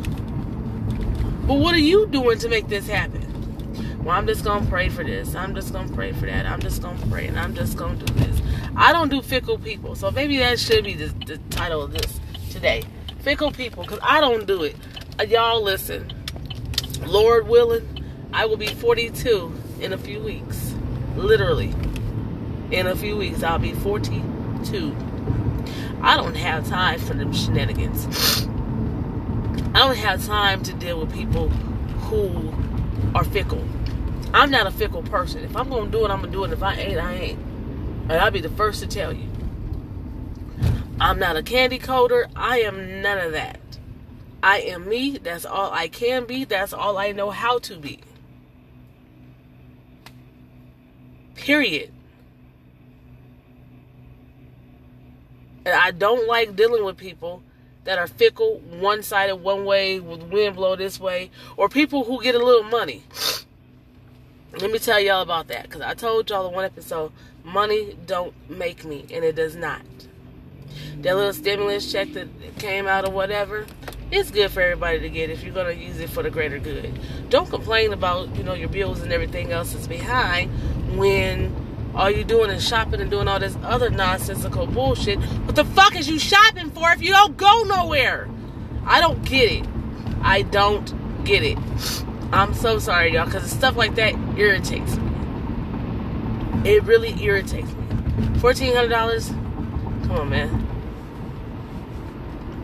But 1.46 1.60
what 1.60 1.76
are 1.76 1.80
you 1.80 2.08
doing 2.08 2.40
to 2.40 2.50
make 2.50 2.68
this 2.68 2.88
happen? 2.88 4.04
Well, 4.04 4.18
I'm 4.18 4.26
just 4.26 4.44
gonna 4.44 4.66
pray 4.66 4.90
for 4.90 5.04
this. 5.04 5.36
I'm 5.36 5.54
just 5.54 5.72
gonna 5.72 5.94
pray 5.94 6.14
for 6.14 6.26
that. 6.26 6.48
I'm 6.48 6.60
just 6.60 6.82
gonna 6.82 6.98
pray 7.12 7.28
and 7.28 7.40
I'm 7.40 7.54
just 7.54 7.78
gonna 7.78 8.04
do 8.04 8.12
this. 8.16 8.42
I 8.76 8.92
don't 8.92 9.10
do 9.10 9.22
fickle 9.22 9.60
people, 9.60 9.94
so 9.94 10.10
maybe 10.10 10.38
that 10.40 10.60
should 10.60 10.84
be 10.84 10.96
the, 10.96 11.14
the 11.28 11.38
title 11.52 11.84
of 11.84 11.94
this 11.94 12.20
today. 12.50 12.82
Fickle 13.20 13.52
people, 13.52 13.84
because 13.84 14.00
I 14.02 14.20
don't 14.20 14.48
do 14.48 14.64
it. 14.64 14.76
Uh, 15.20 15.24
y'all 15.26 15.62
listen. 15.62 16.12
Lord 17.06 17.48
willing, 17.48 18.04
I 18.34 18.48
will 18.48 18.58
be 18.58 18.66
42 18.66 19.54
in 19.80 19.94
a 19.94 19.98
few 20.00 20.22
weeks. 20.22 20.74
Literally. 21.16 21.72
In 22.72 22.88
a 22.88 22.96
few 22.96 23.16
weeks, 23.16 23.44
I'll 23.44 23.60
be 23.60 23.74
42. 23.74 24.96
I 26.02 26.16
don't 26.16 26.36
have 26.36 26.68
time 26.68 27.00
for 27.00 27.14
them 27.14 27.34
shenanigans. 27.34 28.48
I 29.74 29.80
don't 29.80 29.98
have 29.98 30.26
time 30.26 30.64
to 30.64 30.74
deal 30.74 31.00
with 31.00 31.14
people 31.14 31.50
who 31.50 32.54
are 33.14 33.24
fickle. 33.24 33.64
I'm 34.34 34.52
not 34.52 34.68
a 34.68 34.72
fickle 34.72 35.04
person. 35.04 35.44
If 35.44 35.56
I'm 35.56 35.70
gonna 35.70 35.90
do 35.90 36.06
it, 36.06 36.12
I'm 36.12 36.22
gonna 36.22 36.32
do 36.32 36.44
it. 36.44 36.52
If 36.52 36.64
I 36.64 36.74
ain't, 36.74 37.00
I 37.00 37.14
ain't. 37.14 37.40
And 38.10 38.14
I'll 38.14 38.32
be 38.32 38.42
the 38.42 38.50
first 38.50 38.82
to 38.82 38.88
tell 38.88 39.14
you. 39.14 39.30
I'm 41.00 41.20
not 41.20 41.36
a 41.36 41.44
candy 41.44 41.78
coater. 41.78 42.28
I 42.36 42.62
am 42.62 43.02
none 43.02 43.18
of 43.20 43.32
that. 43.34 43.60
I 44.42 44.60
am 44.60 44.88
me. 44.88 45.18
That's 45.18 45.46
all 45.46 45.72
I 45.72 45.88
can 45.88 46.26
be. 46.26 46.44
That's 46.44 46.74
all 46.74 46.98
I 46.98 47.12
know 47.12 47.30
how 47.30 47.60
to 47.60 47.78
be. 47.78 48.00
Period. 51.36 51.92
And 55.68 55.76
I 55.76 55.92
don't 55.92 56.26
like 56.30 56.56
dealing 56.56 56.86
with 56.86 56.96
people 56.96 57.44
that 57.84 58.00
are 58.00 58.08
fickle, 58.08 58.60
one 58.80 59.04
sided, 59.04 59.36
one 59.36 59.66
way, 59.66 60.00
with 60.00 60.24
wind 60.24 60.56
blow 60.56 60.78
this 60.78 60.98
way, 60.98 61.30
or 61.58 61.68
people 61.68 62.06
who 62.06 62.24
get 62.24 62.36
a 62.36 62.40
little 62.40 62.64
money. 62.64 63.04
Let 64.54 64.72
me 64.72 64.80
tell 64.80 64.98
y'all 64.98 65.22
about 65.22 65.50
that 65.50 65.64
because 65.64 65.82
I 65.82 65.94
told 65.94 66.30
y'all 66.30 66.48
in 66.48 66.54
one 66.54 66.64
episode 66.64 67.12
money 67.44 67.98
don't 68.06 68.34
make 68.50 68.86
me, 68.86 69.08
and 69.12 69.26
it 69.26 69.36
does 69.36 69.58
not. 69.58 69.82
That 71.02 71.18
little 71.18 71.34
stimulus 71.34 71.92
check 71.92 72.14
that 72.14 72.30
came 72.60 72.88
out 72.88 73.06
or 73.06 73.12
whatever, 73.12 73.66
it's 74.10 74.32
good 74.32 74.52
for 74.52 74.62
everybody 74.62 75.02
to 75.02 75.10
get 75.10 75.30
if 75.30 75.44
you're 75.44 75.54
going 75.54 75.78
to 75.78 75.84
use 75.84 76.00
it 76.00 76.10
for 76.10 76.24
the 76.24 76.30
greater 76.30 76.60
good. 76.60 76.98
Don't 77.30 77.50
complain 77.50 77.92
about, 77.92 78.34
you 78.38 78.44
know, 78.44 78.54
your 78.54 78.70
bills 78.70 79.02
and 79.02 79.12
everything 79.12 79.52
else 79.52 79.74
is 79.74 79.86
behind 79.86 80.50
when 80.98 81.67
all 81.98 82.12
you're 82.12 82.24
doing 82.24 82.52
is 82.52 82.66
shopping 82.66 83.02
and 83.02 83.10
doing 83.10 83.28
all 83.28 83.40
this 83.40 83.58
other 83.64 83.90
nonsensical 83.90 84.68
bullshit. 84.68 85.20
What 85.20 85.56
the 85.56 85.66
fuck 85.66 85.96
is 85.96 86.08
you 86.08 86.20
shopping 86.20 86.70
for 86.70 86.92
if 86.92 87.02
you 87.02 87.12
don't 87.12 87.36
go 87.36 87.64
nowhere? 87.64 88.30
I 88.86 89.02
don't 89.02 89.26
get 89.26 89.52
it. 89.52 89.68
I 90.22 90.44
don't 90.44 91.26
get 91.26 91.44
it. 91.44 91.58
I'm 92.32 92.54
so 92.54 92.78
sorry, 92.78 93.14
y'all, 93.14 93.26
because 93.26 93.50
stuff 93.50 93.76
like 93.76 93.96
that 93.96 94.14
irritates 94.38 94.96
me. 94.98 95.12
It 96.66 96.84
really 96.84 97.20
irritates 97.24 97.72
me. 97.74 97.84
$1,400? 98.40 99.28
Come 100.04 100.12
on, 100.12 100.30
man. 100.30 100.68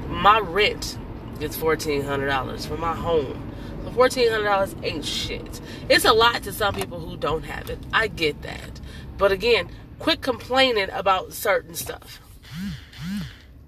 My 0.09 0.39
rent 0.39 0.97
is 1.39 1.57
$1,400 1.57 2.67
for 2.67 2.77
my 2.77 2.93
home. 2.93 3.51
So 3.83 3.89
$1,400 3.89 4.83
ain't 4.83 5.03
shit. 5.03 5.59
It's 5.89 6.05
a 6.05 6.13
lot 6.13 6.43
to 6.43 6.53
some 6.53 6.75
people 6.75 6.99
who 6.99 7.17
don't 7.17 7.43
have 7.43 7.69
it. 7.71 7.79
I 7.91 8.07
get 8.07 8.41
that. 8.43 8.79
But 9.17 9.31
again, 9.31 9.69
quit 9.99 10.21
complaining 10.21 10.89
about 10.91 11.33
certain 11.33 11.75
stuff. 11.75 12.19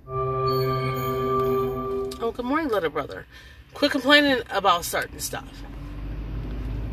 Oh, 0.07 2.31
good 2.35 2.45
morning, 2.45 2.69
little 2.69 2.89
brother. 2.89 3.25
Quit 3.73 3.91
complaining 3.91 4.41
about 4.49 4.85
certain 4.85 5.19
stuff. 5.19 5.63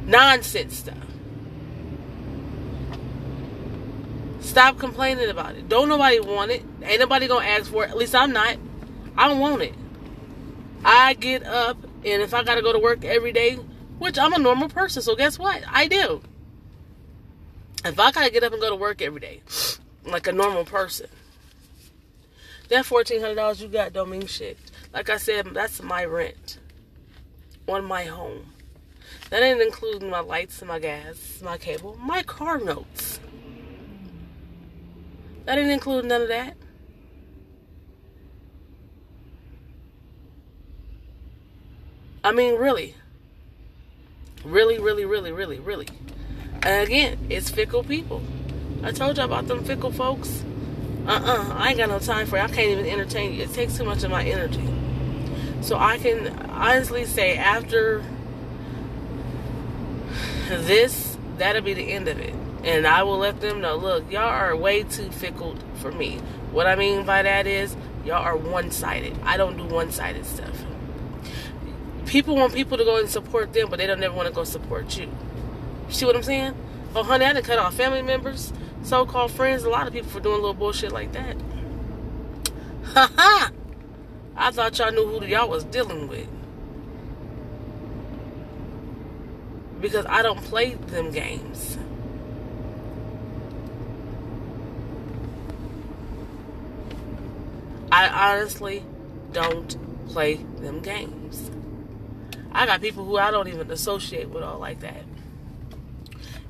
Nonsense 0.05 0.79
stuff. 0.79 0.97
Stop 4.41 4.79
complaining 4.79 5.31
about 5.31 5.55
it. 5.55 5.69
Don't 5.69 5.89
nobody 5.89 6.21
want 6.21 6.51
it. 6.51 6.63
Ain't 6.83 7.01
nobody 7.01 7.29
gonna 7.29 7.47
ask 7.47 7.71
for 7.71 7.85
it. 7.85 7.91
At 7.91 7.97
least 7.97 8.15
I'm 8.15 8.33
not. 8.33 8.57
I 9.17 9.29
don't 9.29 9.39
want 9.39 9.63
it. 9.63 9.75
I 10.85 11.15
get 11.15 11.47
up, 11.47 11.77
and 12.05 12.23
if 12.23 12.35
I 12.35 12.43
gotta 12.43 12.61
go 12.61 12.73
to 12.73 12.79
work 12.79 13.05
every 13.05 13.33
day, 13.33 13.55
which 13.99 14.19
I'm 14.19 14.33
a 14.33 14.39
normal 14.39 14.69
person, 14.69 15.01
so 15.01 15.15
guess 15.15 15.39
what? 15.39 15.63
I 15.69 15.87
do. 15.87 16.23
If 17.85 17.99
I 17.99 18.13
gotta 18.13 18.31
get 18.31 18.45
up 18.45 18.53
and 18.53 18.61
go 18.61 18.71
to 18.71 18.77
work 18.77 19.03
every 19.03 19.21
day, 19.21 19.41
like 20.05 20.27
a 20.29 20.33
normal 20.33 20.65
person, 20.65 21.09
that 22.69 22.87
fourteen 22.87 23.21
hundred 23.21 23.35
dollars 23.37 23.61
you 23.61 23.69
got 23.69 23.93
don't 23.93 24.11
mean 24.11 24.27
shit. 24.27 24.57
Like 24.95 25.11
I 25.11 25.17
said, 25.17 25.47
that's 25.53 25.83
my 25.83 26.05
rent 26.05 26.59
on 27.67 27.85
my 27.85 28.05
home. 28.05 28.47
That 29.31 29.43
ain't 29.43 29.61
including 29.61 30.11
my 30.11 30.21
lights 30.21 30.61
and 30.61 30.69
my 30.69 30.79
gas, 30.79 31.41
my 31.43 31.59
cable, 31.59 31.97
my 32.01 32.23
car 32.23 32.59
notes. 32.59 33.19
That 35.45 35.57
didn't 35.57 35.71
include 35.71 36.05
none 36.05 36.23
of 36.23 36.29
that. 36.29 36.57
I 42.23 42.31
mean, 42.31 42.55
really. 42.55 42.95
Really, 44.45 44.79
really, 44.79 45.05
really, 45.05 45.33
really, 45.33 45.59
really. 45.59 45.89
Again, 46.65 47.19
it's 47.29 47.51
fickle 47.51 47.83
people. 47.83 48.23
I 48.85 48.93
told 48.93 49.19
you 49.19 49.25
about 49.25 49.49
them 49.49 49.65
fickle 49.65 49.91
folks. 49.91 50.45
Uh-uh. 51.07 51.55
I 51.55 51.71
ain't 51.71 51.79
got 51.79 51.89
no 51.89 51.99
time 51.99 52.27
for 52.29 52.37
it. 52.37 52.43
I 52.43 52.47
can't 52.47 52.71
even 52.71 52.87
entertain 52.87 53.35
you. 53.35 53.43
It 53.43 53.53
takes 53.53 53.77
too 53.77 53.85
much 53.85 54.05
of 54.05 54.11
my 54.11 54.25
energy. 54.25 54.63
So 55.61 55.77
I 55.77 55.99
can 55.99 56.29
honestly 56.51 57.05
say 57.05 57.37
after 57.37 58.05
this, 60.49 61.19
that'll 61.39 61.63
be 61.63 61.75
the 61.75 61.93
end 61.93 62.07
of 62.07 62.19
it. 62.19 62.35
And 62.63 62.87
I 62.87 63.03
will 63.03 63.19
let 63.19 63.41
them 63.41 63.61
know, 63.61 63.77
look, 63.77 64.11
y'all 64.13 64.23
are 64.23 64.55
way 64.55 64.85
too 64.85 65.11
fickle 65.11 65.57
for 65.77 65.91
me. 65.91 66.19
What 66.53 66.69
I 66.69 66.77
mean 66.77 67.05
by 67.05 67.23
that 67.23 67.49
is, 67.49 67.77
y'all 68.05 68.23
are 68.23 68.37
one-sided. 68.37 69.17
I 69.25 69.37
don't 69.37 69.57
do 69.57 69.65
one-sided 69.65 70.25
stuff. 70.25 70.65
People 72.07 72.37
want 72.37 72.55
people 72.55 72.79
to 72.79 72.85
go 72.85 72.99
and 72.99 73.09
support 73.09 73.53
them, 73.53 73.69
but 73.69 73.79
they 73.79 73.87
don't 73.89 73.99
never 73.99 74.15
want 74.15 74.29
to 74.29 74.35
go 74.35 74.45
support 74.45 74.97
you. 74.97 75.09
See 75.93 76.07
what 76.07 76.17
I'm 76.17 76.23
saying? 76.23 76.55
Oh, 76.97 77.03
honey, 77.03 77.27
I 77.27 77.35
done 77.35 77.43
cut 77.43 77.59
off 77.59 77.75
family 77.75 78.03
members, 78.03 78.53
so-called 78.83 79.31
friends, 79.31 79.63
a 79.65 79.71
lot 79.71 79.87
of 79.87 79.93
people 79.93 80.09
for 80.09 80.21
doing 80.21 80.37
little 80.37 80.55
bullshit 80.55 80.91
like 80.91 81.13
that. 81.13 81.37
Ha 82.95 83.13
ha! 83.15 83.51
I 84.35 84.51
thought 84.51 84.79
y'all 84.79 84.91
knew 84.91 85.07
who 85.07 85.25
y'all 85.27 85.49
was 85.49 85.65
dealing 85.65 86.09
with. 86.09 86.27
Because 89.81 90.07
I 90.07 90.23
don't 90.23 90.43
play 90.43 90.75
them 90.75 91.11
games. 91.13 91.77
I 97.93 98.09
honestly 98.09 98.83
don't 99.33 99.77
play 100.09 100.37
them 100.37 100.81
games. 100.81 101.51
I 102.51 102.65
got 102.65 102.81
people 102.81 103.05
who 103.05 103.19
I 103.19 103.31
don't 103.31 103.49
even 103.49 103.71
associate 103.71 104.31
with 104.31 104.43
all 104.43 104.59
like 104.59 104.81
that. 104.81 105.05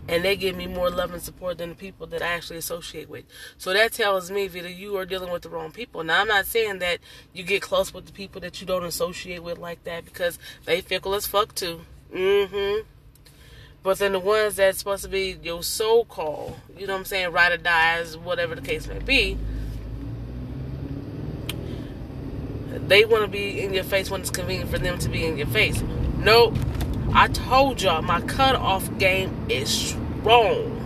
And 0.09 0.25
they 0.25 0.37
give 0.37 0.57
me 0.57 0.67
more 0.67 0.91
love 0.91 1.13
and 1.13 1.23
support 1.23 1.59
than 1.59 1.71
the 1.71 1.75
people 1.75 2.07
that 2.09 2.23
I 2.23 2.29
actually 2.29 2.59
associate 2.59 3.09
with. 3.09 3.25
So 3.57 3.73
that 3.73 3.93
tells 3.93 4.31
me 4.31 4.49
that 4.49 4.73
you 4.73 4.97
are 4.97 5.07
dealing 5.07 5.33
with 5.33 5.43
the 5.43 5.49
wrong 5.49 5.71
people. 5.71 6.03
Now 6.03 6.21
I'm 6.21 6.29
not 6.29 6.47
saying 6.47 6.81
that 6.81 6.99
you 7.33 7.45
get 7.45 7.63
close 7.63 7.95
with 7.95 8.07
the 8.07 8.13
people 8.13 8.41
that 8.41 8.61
you 8.61 8.67
don't 8.67 8.85
associate 8.85 9.43
with 9.43 9.59
like 9.59 9.85
that 9.85 10.05
because 10.05 10.39
they 10.65 10.81
fickle 10.81 11.15
as 11.15 11.27
fuck 11.27 11.55
too. 11.55 11.83
Mm-hmm. 12.13 12.87
But 13.83 13.99
then 13.99 14.13
the 14.13 14.21
ones 14.21 14.57
that's 14.57 14.79
supposed 14.79 15.03
to 15.05 15.09
be 15.09 15.39
your 15.43 15.63
so 15.63 16.05
called, 16.05 16.57
you 16.77 16.87
know 16.87 16.95
what 16.95 17.01
I'm 17.01 17.05
saying, 17.05 17.33
ride 17.33 17.53
or 17.53 17.57
dies, 17.57 18.17
whatever 18.17 18.55
the 18.55 18.61
case 18.61 18.87
may 18.87 19.01
be, 19.01 19.37
they 22.87 23.05
want 23.05 23.23
to 23.25 23.29
be 23.29 23.61
in 23.61 23.73
your 23.73 23.85
face 23.85 24.11
when 24.11 24.21
it's 24.21 24.31
convenient 24.31 24.71
for 24.71 24.79
them 24.79 24.99
to 24.99 25.09
be 25.09 25.27
in 25.27 25.37
your 25.37 25.49
face. 25.49 25.83
Nope. 26.19 26.57
I 27.15 27.29
told 27.29 27.83
y'all 27.83 28.03
my 28.03 28.21
cutoff 28.23 28.99
game 28.99 29.47
is 29.49 29.69
strong. 29.71 30.79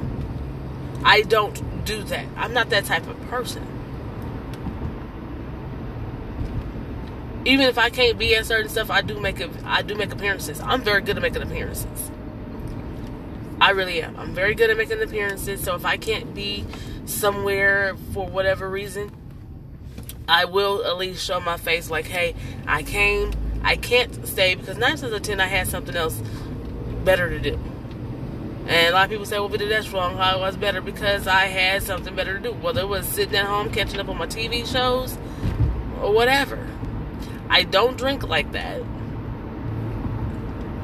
I 1.04 1.22
don't 1.22 1.84
do 1.84 2.02
that. 2.04 2.26
I'm 2.36 2.52
not 2.52 2.70
that 2.70 2.84
type 2.84 3.06
of 3.06 3.20
person. 3.28 3.64
Even 7.44 7.66
if 7.66 7.78
I 7.78 7.90
can't 7.90 8.18
be 8.18 8.34
at 8.34 8.44
certain 8.44 8.68
stuff, 8.68 8.90
I 8.90 9.02
do 9.02 9.20
make 9.20 9.40
I 9.64 9.82
do 9.82 9.94
make 9.94 10.12
appearances. 10.12 10.60
I'm 10.60 10.82
very 10.82 11.00
good 11.00 11.16
at 11.16 11.22
making 11.22 11.42
appearances. 11.42 12.10
I 13.60 13.70
really 13.70 14.02
am. 14.02 14.16
I'm 14.16 14.34
very 14.34 14.54
good 14.54 14.68
at 14.68 14.76
making 14.76 15.00
appearances. 15.00 15.62
So 15.62 15.76
if 15.76 15.84
I 15.84 15.96
can't 15.96 16.34
be 16.34 16.64
somewhere 17.04 17.96
for 18.12 18.26
whatever 18.26 18.68
reason, 18.68 19.12
I 20.28 20.44
will 20.44 20.84
at 20.84 20.98
least 20.98 21.24
show 21.24 21.38
my 21.40 21.56
face 21.56 21.88
like, 21.88 22.06
hey, 22.06 22.34
I 22.66 22.82
came, 22.82 23.32
I 23.66 23.74
can't 23.74 24.24
stay 24.28 24.54
because 24.54 24.78
nine 24.78 24.90
times 24.90 25.02
out 25.02 25.12
of 25.12 25.22
ten 25.22 25.40
I 25.40 25.48
had 25.48 25.66
something 25.66 25.96
else 25.96 26.22
better 27.04 27.28
to 27.28 27.40
do. 27.40 27.58
And 28.68 28.86
a 28.86 28.92
lot 28.92 29.04
of 29.06 29.10
people 29.10 29.26
say, 29.26 29.40
well, 29.40 29.48
but 29.48 29.58
that's 29.58 29.90
wrong. 29.90 30.16
How 30.16 30.38
was 30.38 30.56
better 30.56 30.80
because 30.80 31.26
I 31.26 31.46
had 31.46 31.82
something 31.82 32.14
better 32.14 32.36
to 32.36 32.40
do. 32.40 32.52
Whether 32.52 32.82
it 32.82 32.88
was 32.88 33.06
sitting 33.06 33.34
at 33.34 33.44
home 33.44 33.72
catching 33.72 33.98
up 33.98 34.08
on 34.08 34.18
my 34.18 34.28
TV 34.28 34.64
shows 34.64 35.18
or 36.00 36.12
whatever. 36.12 36.64
I 37.48 37.64
don't 37.64 37.98
drink 37.98 38.22
like 38.22 38.52
that. 38.52 38.82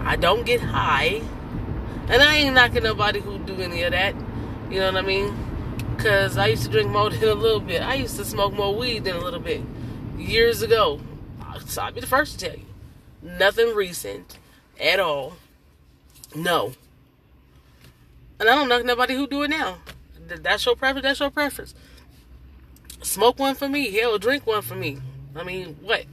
I 0.00 0.16
don't 0.16 0.44
get 0.44 0.60
high. 0.60 1.22
And 2.08 2.20
I 2.20 2.38
ain't 2.38 2.54
knocking 2.56 2.82
nobody 2.82 3.20
who 3.20 3.38
do 3.38 3.54
any 3.60 3.84
of 3.84 3.92
that. 3.92 4.16
You 4.70 4.80
know 4.80 4.86
what 4.86 4.96
I 4.96 5.02
mean? 5.02 5.36
Because 5.96 6.36
I 6.36 6.48
used 6.48 6.64
to 6.64 6.68
drink 6.68 6.90
more 6.90 7.10
than 7.10 7.28
a 7.28 7.34
little 7.34 7.60
bit. 7.60 7.80
I 7.80 7.94
used 7.94 8.16
to 8.16 8.24
smoke 8.24 8.54
more 8.54 8.74
weed 8.74 9.04
than 9.04 9.14
a 9.14 9.20
little 9.20 9.38
bit. 9.38 9.62
Years 10.18 10.62
ago. 10.62 11.00
So 11.66 11.82
I'll 11.82 11.92
be 11.92 12.00
the 12.00 12.08
first 12.08 12.40
to 12.40 12.48
tell 12.48 12.58
you. 12.58 12.71
Nothing 13.22 13.74
recent 13.74 14.38
at 14.80 14.98
all. 14.98 15.34
No. 16.34 16.72
And 18.40 18.48
I 18.48 18.54
don't 18.54 18.68
knock 18.68 18.84
nobody 18.84 19.14
who 19.14 19.26
do 19.26 19.42
it 19.42 19.50
now. 19.50 19.78
That's 20.26 20.66
your 20.66 20.76
preference. 20.76 21.04
That's 21.04 21.20
your 21.20 21.30
preference. 21.30 21.74
Smoke 23.02 23.38
one 23.38 23.54
for 23.54 23.68
me. 23.68 23.90
Hell, 23.92 24.18
drink 24.18 24.46
one 24.46 24.62
for 24.62 24.74
me. 24.74 24.98
I 25.36 25.44
mean, 25.44 25.76
what? 25.80 26.04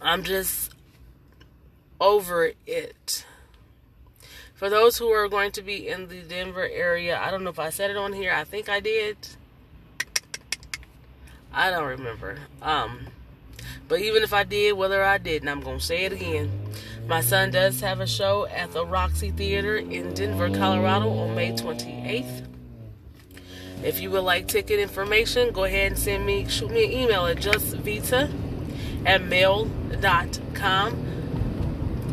I'm 0.00 0.22
just 0.22 0.72
over 2.00 2.52
it. 2.66 3.24
For 4.54 4.68
those 4.68 4.98
who 4.98 5.08
are 5.08 5.28
going 5.28 5.50
to 5.52 5.62
be 5.62 5.88
in 5.88 6.08
the 6.08 6.20
Denver 6.20 6.68
area, 6.68 7.18
I 7.18 7.30
don't 7.30 7.44
know 7.44 7.50
if 7.50 7.58
I 7.58 7.70
said 7.70 7.90
it 7.90 7.96
on 7.96 8.12
here. 8.12 8.32
I 8.32 8.44
think 8.44 8.68
I 8.68 8.80
did. 8.80 9.16
I 11.52 11.70
don't 11.70 11.86
remember. 11.86 12.38
Um, 12.62 13.08
but 13.88 14.00
even 14.00 14.22
if 14.22 14.32
I 14.32 14.44
did, 14.44 14.72
whether 14.72 15.02
I 15.02 15.18
didn't, 15.18 15.48
I'm 15.48 15.60
going 15.60 15.78
to 15.78 15.84
say 15.84 16.04
it 16.04 16.12
again. 16.12 16.50
My 17.06 17.20
son 17.20 17.50
does 17.50 17.80
have 17.80 18.00
a 18.00 18.06
show 18.06 18.46
at 18.46 18.72
the 18.72 18.86
Roxy 18.86 19.30
Theater 19.30 19.76
in 19.76 20.14
Denver, 20.14 20.48
Colorado 20.50 21.10
on 21.10 21.34
May 21.34 21.52
28th. 21.52 22.46
If 23.82 24.00
you 24.00 24.10
would 24.12 24.22
like 24.22 24.48
ticket 24.48 24.80
information, 24.80 25.52
go 25.52 25.64
ahead 25.64 25.88
and 25.88 25.98
send 25.98 26.24
me, 26.24 26.48
shoot 26.48 26.70
me 26.70 26.84
an 26.84 26.92
email 26.92 27.26
at 27.26 27.36
justvita 27.36 28.32
at 29.04 29.22
mail.com. 29.22 31.10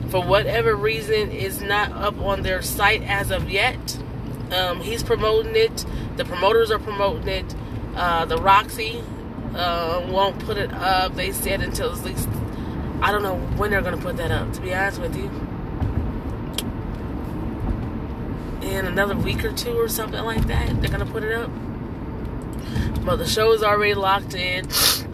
For 0.09 0.21
whatever 0.21 0.75
reason, 0.75 1.31
is 1.31 1.61
not 1.61 1.93
up 1.93 2.17
on 2.19 2.41
their 2.41 2.61
site 2.61 3.03
as 3.03 3.31
of 3.31 3.49
yet. 3.49 3.97
Um, 4.51 4.81
he's 4.81 5.03
promoting 5.03 5.55
it. 5.55 5.85
The 6.17 6.25
promoters 6.25 6.69
are 6.69 6.79
promoting 6.79 7.29
it. 7.29 7.55
Uh, 7.95 8.25
the 8.25 8.37
Roxy 8.37 9.01
uh, 9.55 10.05
won't 10.09 10.39
put 10.39 10.57
it 10.57 10.73
up. 10.73 11.15
They 11.15 11.31
said 11.31 11.61
until 11.61 11.91
at 11.91 12.03
least 12.03 12.29
I 13.01 13.11
don't 13.11 13.23
know 13.23 13.37
when 13.57 13.71
they're 13.71 13.81
gonna 13.81 13.97
put 13.97 14.17
that 14.17 14.31
up. 14.31 14.53
To 14.53 14.61
be 14.61 14.73
honest 14.73 14.99
with 14.99 15.15
you, 15.15 15.25
in 18.67 18.85
another 18.85 19.15
week 19.15 19.43
or 19.43 19.51
two 19.51 19.73
or 19.73 19.87
something 19.87 20.23
like 20.23 20.45
that, 20.47 20.81
they're 20.81 20.91
gonna 20.91 21.05
put 21.05 21.23
it 21.23 21.33
up. 21.33 21.49
But 23.03 23.15
the 23.15 23.27
show 23.27 23.51
is 23.53 23.63
already 23.63 23.93
locked 23.93 24.35
in. 24.35 24.67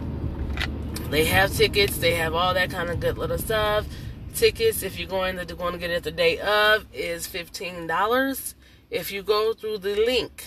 They 1.10 1.24
have 1.24 1.50
tickets. 1.50 1.96
They 1.96 2.16
have 2.16 2.34
all 2.34 2.52
that 2.52 2.68
kind 2.68 2.90
of 2.90 3.00
good 3.00 3.16
little 3.16 3.38
stuff. 3.38 3.86
Tickets, 4.34 4.82
if 4.82 4.98
you're 4.98 5.08
going 5.08 5.38
to 5.38 5.54
going 5.54 5.72
to 5.72 5.78
get 5.78 5.88
it 5.88 6.02
the 6.02 6.10
day 6.10 6.38
of, 6.38 6.84
is 6.92 7.26
fifteen 7.26 7.86
dollars. 7.86 8.54
If 8.90 9.10
you 9.10 9.22
go 9.22 9.54
through 9.54 9.78
the 9.78 9.96
link 9.96 10.44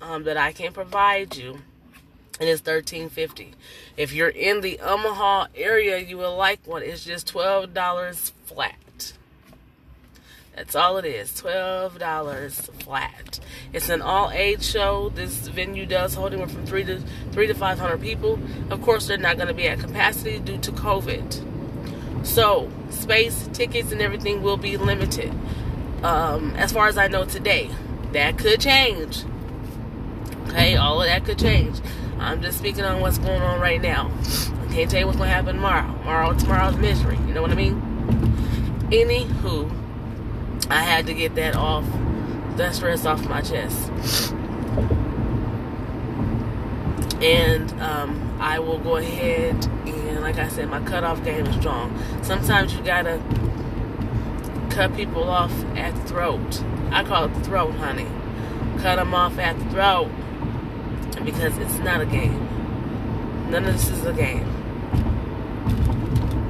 um, 0.00 0.22
that 0.24 0.36
I 0.36 0.52
can 0.52 0.72
provide 0.72 1.34
you 1.36 1.62
and 2.40 2.48
it's 2.48 2.62
thirteen 2.62 3.10
fifty. 3.10 3.52
If 3.96 4.12
you're 4.12 4.28
in 4.28 4.62
the 4.62 4.80
Omaha 4.80 5.48
area, 5.54 5.98
you 5.98 6.16
will 6.18 6.36
like 6.36 6.66
one. 6.66 6.82
It's 6.82 7.04
just 7.04 7.28
twelve 7.28 7.74
dollars 7.74 8.32
flat. 8.46 9.12
That's 10.56 10.74
all 10.74 10.96
it 10.96 11.04
is. 11.04 11.32
Twelve 11.34 11.98
dollars 11.98 12.70
flat. 12.80 13.38
It's 13.72 13.88
an 13.88 14.02
all 14.02 14.30
age 14.30 14.62
show. 14.62 15.10
This 15.10 15.48
venue 15.48 15.86
does 15.86 16.14
hold 16.14 16.32
anywhere 16.32 16.48
from 16.48 16.66
three 16.66 16.84
to 16.84 17.00
three 17.32 17.46
to 17.46 17.54
five 17.54 17.78
hundred 17.78 18.00
people. 18.00 18.38
Of 18.70 18.82
course, 18.82 19.06
they're 19.06 19.18
not 19.18 19.36
going 19.36 19.48
to 19.48 19.54
be 19.54 19.68
at 19.68 19.78
capacity 19.78 20.38
due 20.38 20.58
to 20.58 20.72
COVID. 20.72 21.46
So 22.26 22.70
space, 22.90 23.48
tickets, 23.52 23.92
and 23.92 24.02
everything 24.02 24.42
will 24.42 24.56
be 24.56 24.76
limited. 24.76 25.32
Um, 26.02 26.54
as 26.56 26.72
far 26.72 26.88
as 26.88 26.98
I 26.98 27.08
know 27.08 27.24
today, 27.24 27.70
that 28.12 28.38
could 28.38 28.60
change. 28.60 29.24
Okay, 30.48 30.76
all 30.76 31.00
of 31.00 31.08
that 31.08 31.24
could 31.24 31.38
change. 31.38 31.78
I'm 32.20 32.42
just 32.42 32.58
speaking 32.58 32.84
on 32.84 33.00
what's 33.00 33.16
going 33.16 33.40
on 33.40 33.60
right 33.60 33.80
now. 33.80 34.10
I 34.62 34.72
can't 34.72 34.90
tell 34.90 35.00
you 35.00 35.06
what's 35.06 35.16
going 35.16 35.30
to 35.30 35.34
happen 35.34 35.56
tomorrow. 35.56 35.90
Tomorrow, 36.00 36.34
tomorrow's 36.34 36.76
misery. 36.76 37.16
You 37.26 37.32
know 37.32 37.40
what 37.40 37.50
I 37.50 37.54
mean? 37.54 37.80
Anywho, 38.90 39.70
I 40.70 40.82
had 40.82 41.06
to 41.06 41.14
get 41.14 41.34
that 41.36 41.56
off, 41.56 41.86
that 42.56 42.74
stress 42.74 43.06
off 43.06 43.26
my 43.26 43.40
chest. 43.40 43.90
And 47.22 47.72
um, 47.80 48.36
I 48.38 48.58
will 48.58 48.78
go 48.78 48.96
ahead 48.96 49.64
and, 49.86 50.20
like 50.20 50.36
I 50.36 50.48
said, 50.48 50.68
my 50.68 50.80
cutoff 50.80 51.24
game 51.24 51.46
is 51.46 51.56
strong. 51.56 51.98
Sometimes 52.22 52.74
you 52.74 52.82
gotta 52.82 53.18
cut 54.68 54.94
people 54.94 55.24
off 55.24 55.52
at 55.74 55.94
the 55.94 56.02
throat. 56.02 56.62
I 56.90 57.02
call 57.02 57.24
it 57.24 57.34
the 57.34 57.40
throat, 57.40 57.74
honey. 57.76 58.06
Cut 58.82 58.96
them 58.96 59.14
off 59.14 59.38
at 59.38 59.58
the 59.58 59.64
throat 59.70 60.10
because 61.24 61.56
it's 61.58 61.78
not 61.78 62.00
a 62.00 62.06
game. 62.06 63.50
None 63.50 63.64
of 63.64 63.72
this 63.72 63.88
is 63.88 64.04
a 64.04 64.12
game. 64.12 64.46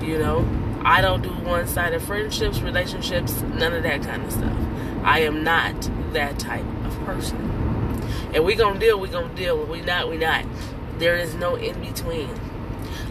You 0.02 0.18
know, 0.18 0.80
I 0.85 1.00
don't 1.00 1.22
do 1.22 1.30
one 1.30 1.66
sided 1.66 2.02
friendships, 2.02 2.61
relationships, 2.61 3.40
none 3.42 3.72
of 3.72 3.83
that 3.83 4.02
kind 4.02 4.24
of 4.24 4.33
stuff. 4.33 4.56
I 5.02 5.20
am 5.20 5.42
not 5.44 5.90
that 6.12 6.38
type 6.38 6.64
of 6.85 6.98
person. 7.04 7.38
And 8.35 8.44
we 8.44 8.54
gonna 8.54 8.78
deal, 8.78 9.00
we 9.00 9.09
gonna 9.09 9.35
deal. 9.35 9.64
We 9.64 9.80
not, 9.80 10.09
we 10.09 10.16
not. 10.16 10.44
There 10.98 11.16
is 11.16 11.35
no 11.35 11.56
in 11.56 11.80
between. 11.80 12.28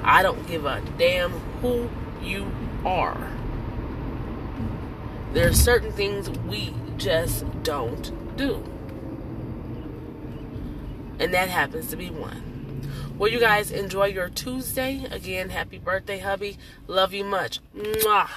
I 0.04 0.24
don't 0.24 0.48
give 0.48 0.66
a 0.66 0.82
damn 0.98 1.32
who 1.62 1.90
you 2.22 2.52
are. 2.86 3.32
There 5.34 5.48
are 5.48 5.54
certain 5.54 5.92
things 5.92 6.30
we 6.48 6.74
just 6.98 7.46
don't 7.64 8.38
do. 8.38 8.64
And 11.20 11.34
that 11.34 11.50
happens 11.50 11.90
to 11.90 11.96
be 11.98 12.10
one. 12.10 12.50
Well, 13.18 13.30
you 13.30 13.40
guys 13.40 13.72
enjoy 13.72 14.08
your 14.08 14.30
Tuesday. 14.30 15.06
Again, 15.12 15.50
happy 15.50 15.78
birthday, 15.78 16.20
hubby. 16.20 16.58
Love 16.88 17.14
you 17.14 17.26
much. 17.26 17.60
Mwah. 17.76 18.30